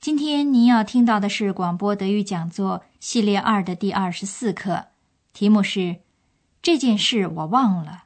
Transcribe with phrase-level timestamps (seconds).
[0.00, 4.86] 今天您要听到的是广播德语讲座系列二的第二十四课，
[5.32, 5.96] 题目是
[6.62, 8.04] “这件事我忘了”。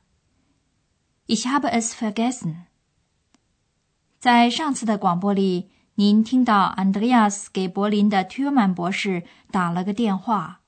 [1.28, 2.64] Ich habe es vergessen。
[4.18, 10.62] 在上次的广播里，您听到 Andreas 给柏林的 Tuman 博士打了个电话。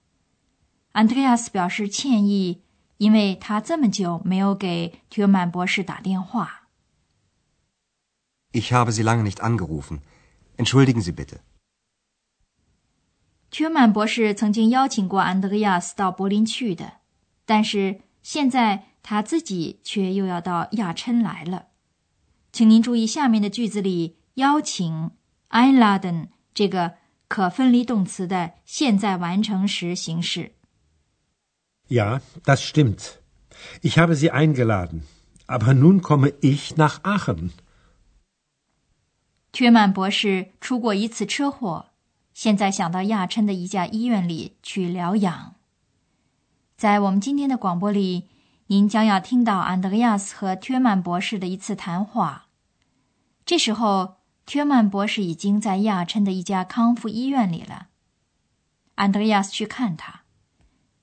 [0.92, 2.60] Andreas 表示歉意，
[2.98, 6.68] 因为他这么久没有给 Tuman 博士打电话。
[8.52, 10.00] Ich habe Sie lange nicht angerufen.
[10.57, 11.39] Entschuldigen Sie bitte。
[13.51, 16.93] 屈曼博士曾经邀请过安德烈亚斯到柏林去的，
[17.45, 21.67] 但是现在他自己却又要到亚琛来了。
[22.51, 25.11] 请您注意下面的句子里“邀请
[25.49, 26.95] ”（einladen） 这个
[27.27, 30.51] 可分离动词的现在完成时形式。
[31.87, 33.17] Ja, das stimmt.
[33.81, 35.01] Ich habe Sie eingeladen,
[35.47, 37.49] aber nun komme ich nach Aachen.
[39.54, 41.90] 缺曼博士出过一次车祸，
[42.32, 45.54] 现在想到亚琛的一家医院里去疗养。
[46.76, 48.26] 在我们今天的广播里，
[48.66, 52.46] 您将要听到安德烈亚斯和缺曼博士的一次谈话。
[53.46, 57.86] 这时候，缺曼博士已经在亚琛的一家康复医院里了。
[58.96, 60.22] 安德烈亚斯去看他。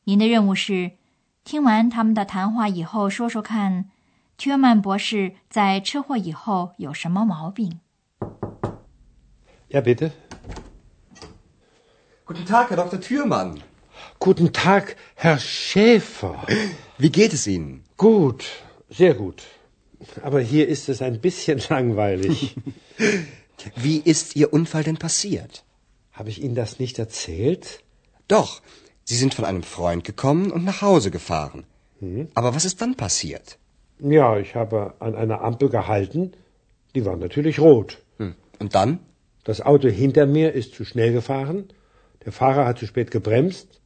[0.03, 0.97] 您的任务是
[1.45, 3.89] 听完他们的谈话以后，说说看，
[4.37, 7.79] 缺曼博士在车祸以后有什么毛病。
[9.71, 10.11] Ja, bitte.
[12.25, 12.99] Guten Tag, Herr Dr.
[12.99, 13.63] Thürmann.
[14.19, 16.45] Guten Tag, Herr Schäfer.
[16.97, 17.85] Wie geht es Ihnen?
[17.95, 18.43] Gut,
[18.89, 19.43] sehr gut.
[20.23, 22.57] Aber hier ist es ein bisschen langweilig.
[23.77, 25.63] Wie ist Ihr Unfall denn passiert?
[26.11, 27.81] Habe ich Ihnen das nicht erzählt?
[28.27, 28.61] Doch.
[29.05, 31.63] Sie sind von einem Freund gekommen und nach Hause gefahren.
[31.99, 32.27] Hm?
[32.33, 33.57] Aber was ist dann passiert?
[33.99, 36.33] Ja, ich habe an einer Ampel gehalten.
[36.93, 37.99] Die war natürlich rot.
[38.17, 38.35] Hm.
[38.59, 38.99] Und dann?
[39.44, 41.68] Das Auto hinter mir ist zu schnell gefahren,
[42.24, 43.80] der Fahrer hat zu spät gebremst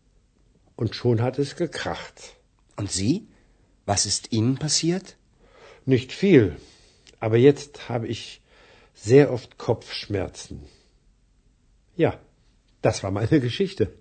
[0.74, 2.18] und schon hat es gekracht.
[2.76, 3.28] Und Sie?
[3.84, 5.16] Was ist Ihnen passiert?
[5.84, 6.56] Nicht viel,
[7.18, 8.40] aber jetzt habe ich
[8.94, 10.62] sehr oft Kopfschmerzen.
[11.96, 12.18] Ja,
[12.82, 13.92] das war meine Geschichte.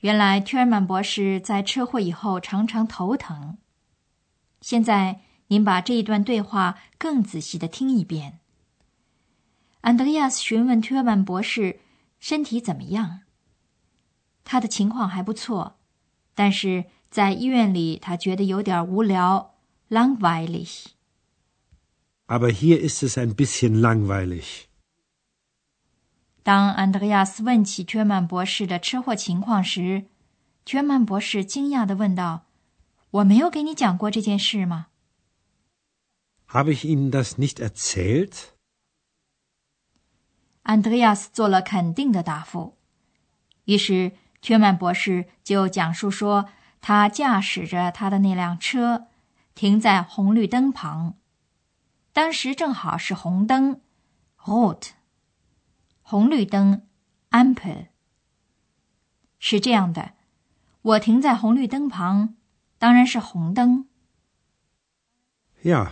[0.00, 3.58] 原来 Tierman 博士在车祸以后常常头疼。
[4.60, 8.38] 现在您把这一段对话更仔细的听一遍。
[9.83, 11.81] 安德烈亚斯询问特曼博士
[12.17, 13.23] 身体怎么样。
[14.45, 15.75] 他的情况还不错，
[16.33, 19.55] 但是在医院里他觉得有点无聊
[19.89, 20.85] ，langweilig。
[22.27, 24.67] Aber hier ist es ein bisschen langweilig。
[26.43, 30.05] 当安德烈亚斯问起特曼博士的车祸情况时，
[30.63, 32.45] 特曼博士惊讶的问道
[33.11, 34.87] ：“我没有给你讲过这件事吗
[36.47, 38.52] ？”Habe ich Ihnen das nicht erzählt？
[40.63, 42.77] 安德烈亚斯做了肯定的答复，
[43.65, 46.49] 于是缺曼博士就讲述说，
[46.81, 49.07] 他驾驶着他的那辆车
[49.55, 51.15] 停在红绿灯旁，
[52.11, 53.81] 当时正好是红灯
[54.37, 54.91] ，rot，
[56.01, 56.87] 红绿灯
[57.31, 57.87] ，ampel。
[59.39, 60.13] 是这样的，
[60.81, 62.35] 我停在红绿灯旁，
[62.77, 63.87] 当然是红灯。
[65.61, 65.91] Ja,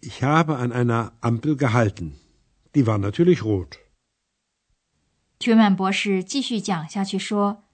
[0.00, 2.12] ich habe an einer Ampel gehalten.
[2.74, 3.78] Die war natürlich rot.
[5.38, 7.64] 屈曼博士继续讲下去说：“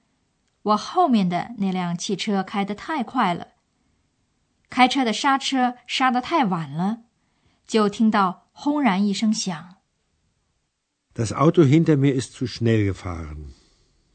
[0.62, 3.48] 我后面的那辆汽车开得太快了，
[4.68, 7.04] 开车的刹车刹得太晚了，
[7.66, 9.76] 就听到轰然一声响。
[11.14, 13.54] Das Auto hinter mir ist zu schnell gefahren.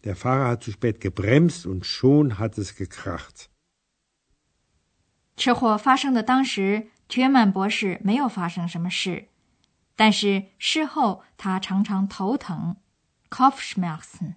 [0.04, 3.48] Der Fahrer hat zu spät gebremst und schon hat es gekracht.
[5.36, 9.30] 车祸发生的当时，屈曼博士没有发生什么事。”
[9.95, 12.77] 但是事后他常常头疼
[13.30, 14.36] ，Kopfschmerzen。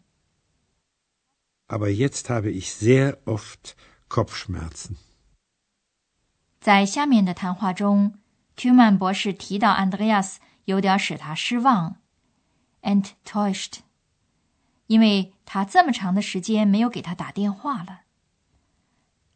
[1.66, 3.74] Aber jetzt habe ich sehr oft
[4.08, 4.96] Kopfschmerzen。
[6.60, 8.18] 在下面的谈话中
[8.56, 11.96] ，Kuman 博士提到 Andreas 有点使他失望
[12.82, 13.80] ，enttäuscht，
[14.86, 18.02] 因为他这么长的时间没有给他打电话了。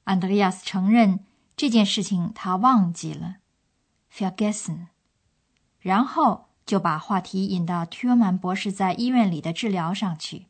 [0.04, 1.24] Andreas 承认
[1.56, 3.36] 这件事情他忘记了
[4.12, 4.88] ，vergessen。
[5.82, 10.46] 然后就把话题引到 t u r m a n 博士在医院里的治疗上去。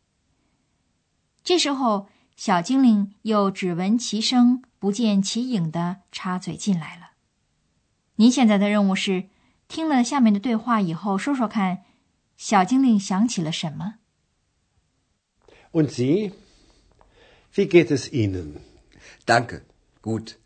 [1.42, 2.06] 这时候，
[2.36, 7.12] 小精灵又只闻其声不见其影的插嘴进来了。
[8.16, 9.28] 您现在的任务是，
[9.66, 11.82] 听了下面的对话以后，说说看，
[12.36, 13.94] 小精灵想起了什么
[15.72, 16.32] ？Und Sie?
[17.54, 18.60] Wie geht es Ihnen?
[19.26, 19.62] Danke,
[20.02, 20.36] gut.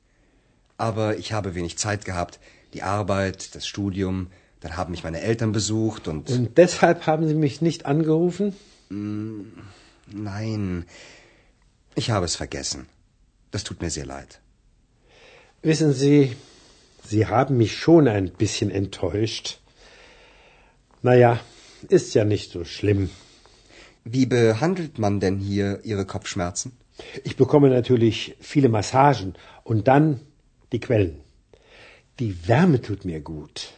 [0.79, 2.39] Aber ich habe wenig Zeit gehabt.
[2.73, 4.29] Die Arbeit, das Studium,
[4.61, 6.31] dann haben mich meine Eltern besucht und.
[6.31, 8.55] Und deshalb haben Sie mich nicht angerufen?
[8.89, 10.85] Nein,
[11.95, 12.87] ich habe es vergessen.
[13.51, 14.41] Das tut mir sehr leid.
[15.63, 16.37] Wissen Sie,
[17.03, 19.61] Sie haben mich schon ein bisschen enttäuscht.
[21.03, 21.41] Naja,
[21.89, 23.11] ist ja nicht so schlimm.
[24.05, 26.73] Wie behandelt man denn hier Ihre Kopfschmerzen?
[27.25, 30.21] Ich bekomme natürlich viele Massagen und dann
[30.73, 31.21] die Quellen.
[32.19, 33.73] Die Wärme tut mir gut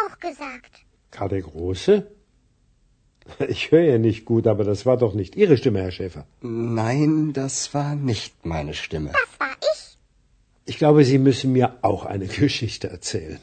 [0.00, 0.84] auch gesagt.
[1.10, 2.10] Karl der Große?
[3.48, 6.26] Ich höre ja nicht gut, aber das war doch nicht Ihre Stimme, Herr Schäfer.
[6.42, 9.12] Nein, das war nicht meine Stimme.
[9.12, 9.98] Das war ich.
[10.66, 13.40] Ich glaube, Sie müssen mir auch eine Geschichte erzählen.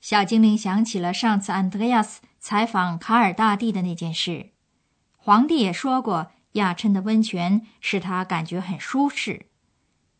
[0.00, 4.50] 小精灵想起了上次 Andreas 采访卡尔大帝的那件事。
[5.16, 9.46] 皇帝也说过，亚琛的温泉使他感觉很舒适。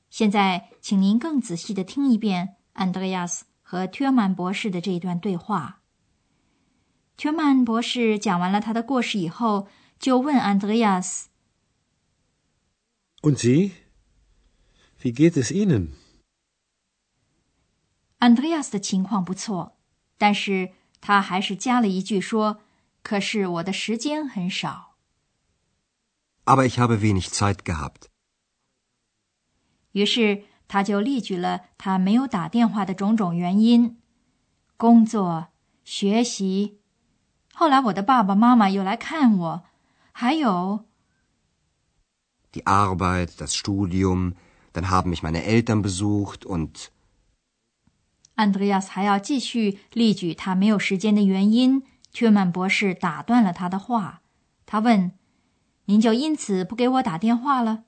[0.08, 5.83] 现在，请您更仔细的听一遍安德烈亚斯 和特曼博士的这一段对话。
[7.15, 9.67] 特曼博士讲完了他的故事以后，
[9.99, 11.29] 就问安德烈亚斯
[13.21, 13.73] ：“Und Sie?
[15.03, 15.89] Wie geht es Ihnen？”
[18.17, 19.77] 安德烈亚斯的情况不错，
[20.17, 22.63] 但是他还是加了一句说
[23.03, 24.95] ：“可是我的时间很少。”
[26.45, 28.07] Aber ich habe wenig Zeit gehabt.
[29.91, 33.97] 于是他就列举了他没有打电话的种种原因：
[34.77, 35.47] 工作、
[35.83, 36.79] 学习。
[37.53, 39.63] 后来我的爸爸妈妈又来看我，
[40.13, 40.85] 还有
[42.53, 44.35] die Arbeit, das Studium.
[44.71, 46.87] Dann haben mich meine Eltern besucht und
[48.35, 51.83] Andreas 还要继续列举他没有时间的原因。
[52.11, 54.21] 却曼博士打断了他的话，
[54.65, 55.11] 他问。
[55.85, 57.85] 您就因此不给我打电话了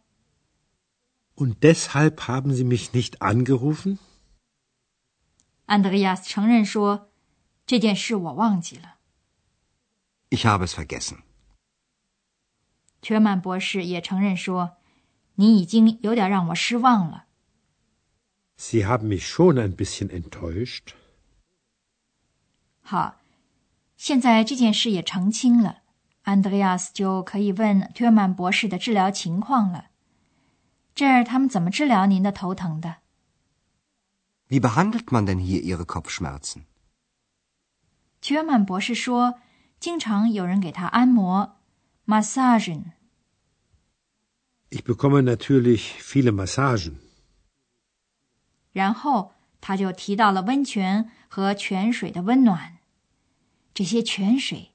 [1.34, 3.99] ？Und deshalb haben Sie mich nicht angerufen？
[5.67, 7.08] 安德烈亚斯承认说：“
[7.67, 8.96] 这件事我忘记了。”
[10.31, 11.19] Ich habe es vergessen。
[13.02, 14.76] 缺曼博士也承认说：“
[15.34, 17.26] 你已经有点让我失望了。”
[18.58, 20.94] Sie haben mich schon ein bisschen enttäuscht。
[22.81, 23.17] 好，
[23.96, 25.82] 现在这件事也澄清了。
[26.23, 29.89] 安德烈亚斯就可以问特曼博士的治疗情况了。
[30.93, 32.97] 这儿他们怎么治疗您的头疼的
[34.49, 36.63] ？Wie behandelt man denn hier Ihre Kopfschmerzen？
[38.21, 39.39] 特曼博士说，
[39.79, 41.57] 经常有人给他按摩
[42.05, 42.91] ，Massagen。
[44.69, 46.95] Ich bekomme natürlich viele Massagen。
[48.71, 52.77] 然后他就提到了温泉和泉水的温暖，
[53.73, 54.71] 这些泉水。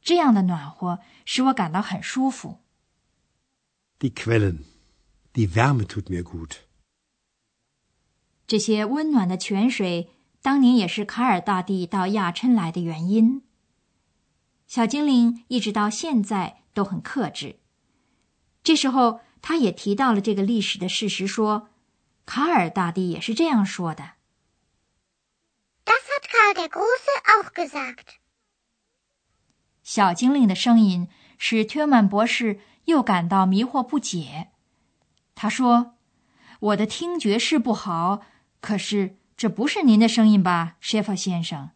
[0.00, 2.60] 这样的暖和使我感到很舒服。
[3.98, 4.60] Die Quellen,
[5.34, 6.58] die Wärme tut mir gut。
[8.46, 13.42] 这些温暖的泉水当年也是卡尔大帝到亚琛来的原因。
[14.66, 17.58] 小精灵一直到现在都很克制。
[18.62, 21.68] 这时候，他也提到了这个历史的事实，说
[22.26, 24.12] 卡尔大帝也是这样说的。
[25.84, 28.16] Das hat Karl der Große auch gesagt。
[29.82, 31.08] 小精灵的声音
[31.38, 34.48] 使特曼博士又感到迷惑不解。
[35.40, 35.94] 他说
[36.58, 38.22] ：“我的听觉是不好，
[38.60, 41.70] 可是这不是您的声音吧，舍法先生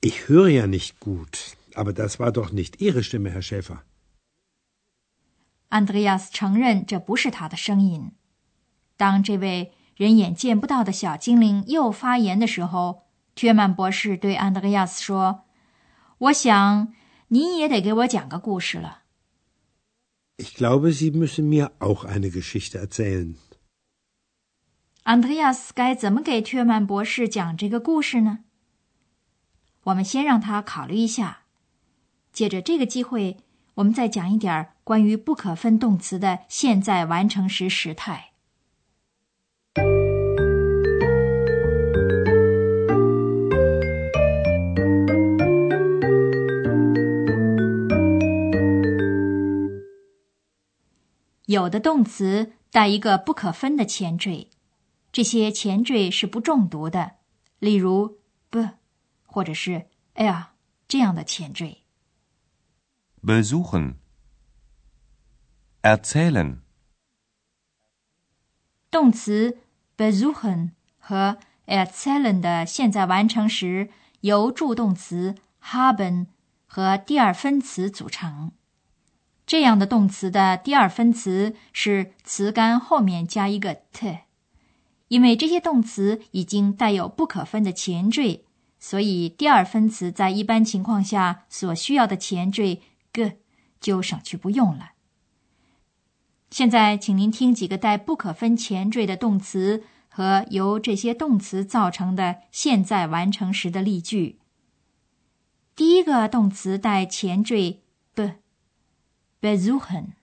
[0.00, 3.82] ？”Ich höre ja nicht gut, aber das war doch nicht Ihre Stimme, Herr Schäfer。
[5.68, 8.10] 安德烈亚斯承认这不是他的声音。
[8.96, 13.04] 当这位人眼见不到的小精灵又发言的时候，
[13.36, 15.44] 特曼博士对安德烈亚斯说。
[16.18, 16.92] 我想，
[17.28, 19.02] 您也得给我讲个故事了。
[20.40, 23.34] Ich glaube, Sie müssen mir auch eine Geschichte erzählen.
[25.02, 28.44] Andreas 该怎么给特曼博士讲这个故事呢？
[29.82, 31.40] 我们先让他考虑一下。
[32.32, 33.38] 借着这个机会，
[33.74, 38.27] 我们再讲一点关于不可分动词的现在完成时时态。
[51.48, 54.50] 有的动词带一个不可分的前缀，
[55.10, 57.12] 这些前缀是不重读的，
[57.58, 58.18] 例如
[58.50, 58.68] 不
[59.24, 60.48] 或者是 l
[60.86, 61.84] 这样的前缀。
[63.24, 63.94] besuchen,
[65.80, 66.58] erzählen,
[68.90, 69.56] 动词
[69.96, 73.88] besuchen 和 erzählen 的现在完成时
[74.20, 76.26] 由助动词 haben
[76.66, 78.52] 和第二分词组成。
[79.48, 84.18] 这样的动词的第二分词是词干后面加一个 t，
[85.08, 88.44] 因为这些动词已经带有不可分的前缀，
[88.78, 93.38] 所以第二分词在一般情况下所需要的前缀 g
[93.80, 94.90] 就省去不用了。
[96.50, 104.38] 现在，请您听几个带不可分前缀的动词和由这些动词造成的现在完成时的例句。
[105.74, 107.80] 第一个动词带前缀
[108.14, 108.32] b。
[109.41, 110.15] besuchen,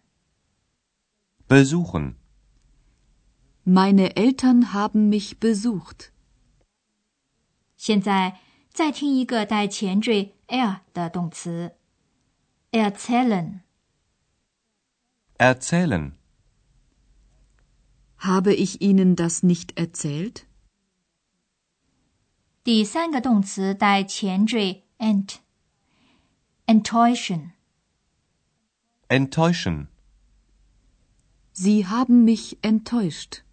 [3.64, 6.12] Meine Eltern haben mich besucht.
[7.76, 8.38] 现在
[8.73, 11.73] 再听一个带前缀 er 的动词，
[12.73, 13.61] erzählen。
[15.38, 16.12] erzählen,
[18.19, 20.45] Habe ich Ihnen das nicht erzählt?
[22.62, 27.52] 第三个动词带前缀 ent，enttäuschen。
[29.09, 29.88] Enttäuschen,
[31.53, 33.45] Sie haben mich enttäuscht.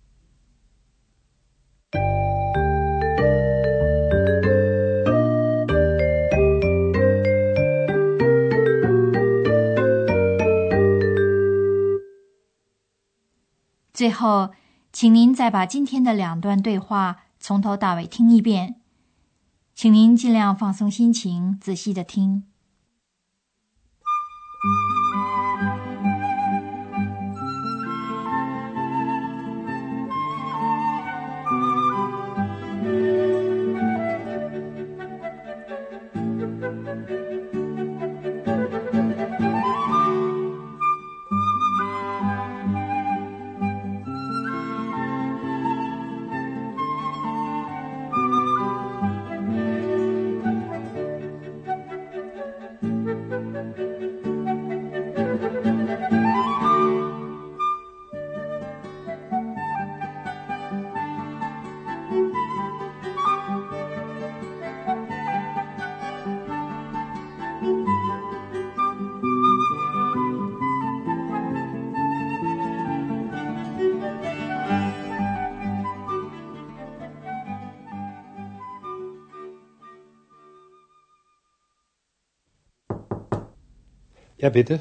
[84.42, 84.80] Ja, bitte.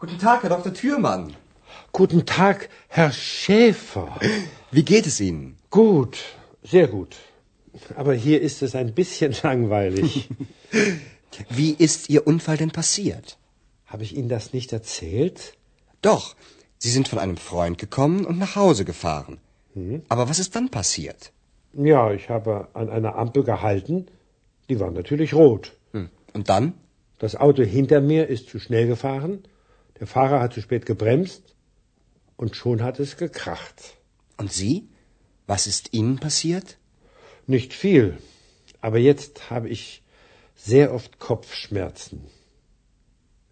[0.00, 0.74] Guten Tag, Herr Dr.
[0.74, 1.36] Thürmann.
[1.92, 4.18] Guten Tag, Herr Schäfer.
[4.72, 5.56] Wie geht es Ihnen?
[5.70, 6.18] Gut,
[6.64, 7.14] sehr gut.
[7.94, 10.28] Aber hier ist es ein bisschen langweilig.
[11.48, 13.38] Wie ist Ihr Unfall denn passiert?
[13.86, 15.52] Habe ich Ihnen das nicht erzählt?
[16.02, 16.34] Doch,
[16.78, 19.38] Sie sind von einem Freund gekommen und nach Hause gefahren.
[20.08, 21.30] Aber was ist dann passiert?
[21.74, 24.08] Ja, ich habe an einer Ampel gehalten.
[24.68, 25.76] Die war natürlich rot.
[25.92, 26.08] Hm.
[26.32, 26.74] Und dann?
[27.17, 29.43] Das Auto hinter mir ist zu schnell gefahren.
[29.99, 31.55] Der Fahrer hat zu spät gebremst.
[32.35, 33.79] Und schon hat es gekracht.
[34.37, 34.89] Und Sie?
[35.45, 36.77] Was ist Ihnen passiert?
[37.45, 38.17] Nicht viel.
[38.81, 40.01] Aber jetzt habe ich
[40.55, 42.21] sehr oft Kopfschmerzen.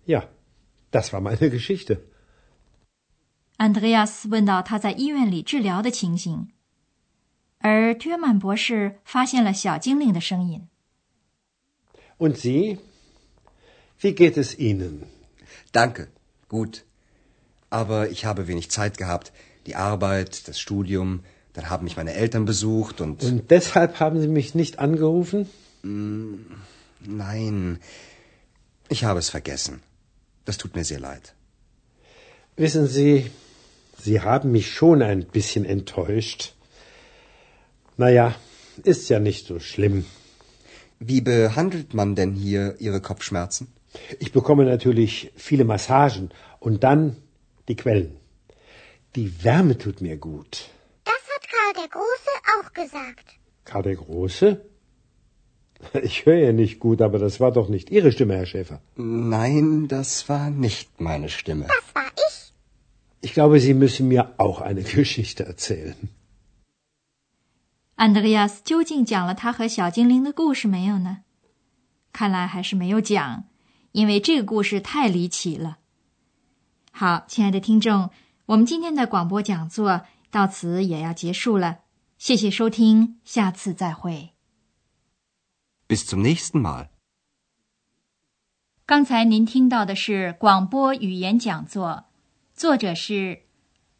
[0.05, 0.27] Ja,
[0.91, 2.01] das war meine Geschichte.
[3.57, 6.47] Andreas 问到他在医院里治疗的情形，
[7.59, 10.69] 而约曼博士发现了小精灵的声音。
[12.17, 12.77] Und Sie?
[14.04, 15.02] Wie geht es Ihnen?
[15.72, 16.08] Danke.
[16.50, 16.84] Gut.
[17.70, 19.32] Aber ich habe wenig Zeit gehabt.
[19.66, 21.20] Die Arbeit, das Studium,
[21.54, 23.22] dann haben mich meine Eltern besucht und.
[23.24, 25.48] Und deshalb haben Sie mich nicht angerufen?
[27.00, 27.78] Nein.
[28.90, 29.80] Ich habe es vergessen.
[30.44, 31.34] Das tut mir sehr leid.
[32.56, 33.30] Wissen Sie,
[33.98, 36.52] Sie haben mich schon ein bisschen enttäuscht.
[37.96, 38.34] Naja,
[38.82, 40.04] ist ja nicht so schlimm.
[40.98, 43.68] Wie behandelt man denn hier Ihre Kopfschmerzen?
[44.19, 46.29] Ich bekomme natürlich viele Massagen
[46.59, 47.17] und dann
[47.67, 48.17] die Quellen.
[49.15, 50.69] Die Wärme tut mir gut.
[51.05, 53.27] Das hat Karl der Große auch gesagt.
[53.65, 54.47] Karl der Große?
[56.03, 58.81] Ich höre ja nicht gut, aber das war doch nicht Ihre Stimme, Herr Schäfer.
[58.95, 61.65] Nein, das war nicht meine Stimme.
[61.67, 62.53] Das war ich.
[63.21, 65.95] Ich glaube, Sie müssen mir auch eine Geschichte erzählen.
[67.95, 71.23] Andreas 究竟讲了他和小精灵的故事没有呢？
[72.13, 73.45] 看来还是没有讲，
[73.94, 75.78] 因为这个故事太离奇了。
[76.90, 78.10] 好，亲爱的听众，
[78.46, 81.82] 我们今天的广播讲座到此也要结束了，
[82.18, 84.32] 谢谢收听，下次再会。
[85.86, 86.88] Bis zum nächsten Mal.
[88.84, 92.06] 刚才您听到的是广播语言讲座，
[92.52, 93.42] 作者是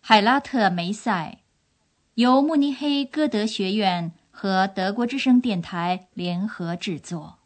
[0.01, 1.39] 海拉特梅塞，
[2.15, 7.39] 由慕尼黑歌德学院和德国之声电台联合制作。